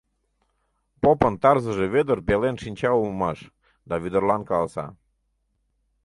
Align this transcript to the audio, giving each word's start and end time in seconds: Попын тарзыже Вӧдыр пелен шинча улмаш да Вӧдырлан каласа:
Попын 1.01 1.33
тарзыже 1.41 1.85
Вӧдыр 1.93 2.19
пелен 2.27 2.55
шинча 2.63 2.91
улмаш 3.01 3.39
да 3.89 3.95
Вӧдырлан 4.03 4.41
каласа: 4.49 4.85